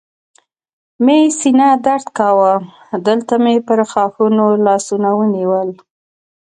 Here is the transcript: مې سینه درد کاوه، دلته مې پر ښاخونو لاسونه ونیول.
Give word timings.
مې 1.03 1.17
سینه 1.39 1.69
درد 1.85 2.05
کاوه، 2.17 2.53
دلته 3.07 3.33
مې 3.43 3.55
پر 3.67 3.79
ښاخونو 3.91 4.45
لاسونه 4.65 5.09
ونیول. 5.17 5.69